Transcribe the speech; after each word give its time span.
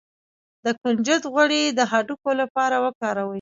د 0.63 0.65
کنجد 0.81 1.23
غوړي 1.33 1.63
د 1.77 1.79
هډوکو 1.91 2.29
لپاره 2.41 2.75
وکاروئ 2.85 3.29